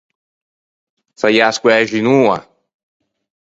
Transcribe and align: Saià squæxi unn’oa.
Saià 1.19 1.47
squæxi 1.55 1.99
unn’oa. 2.01 2.37